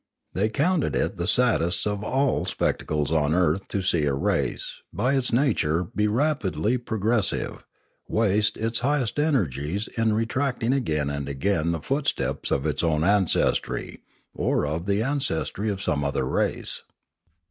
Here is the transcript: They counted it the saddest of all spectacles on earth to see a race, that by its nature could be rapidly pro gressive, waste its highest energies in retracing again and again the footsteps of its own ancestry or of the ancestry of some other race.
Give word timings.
They 0.33 0.49
counted 0.49 0.95
it 0.95 1.17
the 1.17 1.27
saddest 1.27 1.85
of 1.85 2.03
all 2.03 2.43
spectacles 2.45 3.11
on 3.11 3.35
earth 3.35 3.67
to 3.67 3.83
see 3.83 4.05
a 4.05 4.15
race, 4.15 4.81
that 4.91 4.97
by 4.97 5.13
its 5.13 5.31
nature 5.31 5.83
could 5.83 5.95
be 5.95 6.07
rapidly 6.07 6.79
pro 6.79 6.97
gressive, 6.99 7.61
waste 8.07 8.57
its 8.57 8.79
highest 8.79 9.19
energies 9.19 9.87
in 9.89 10.13
retracing 10.13 10.73
again 10.73 11.11
and 11.11 11.29
again 11.29 11.71
the 11.71 11.81
footsteps 11.81 12.49
of 12.49 12.65
its 12.65 12.81
own 12.81 13.03
ancestry 13.03 14.01
or 14.33 14.65
of 14.65 14.87
the 14.87 15.03
ancestry 15.03 15.69
of 15.69 15.83
some 15.83 16.03
other 16.03 16.27
race. 16.27 16.81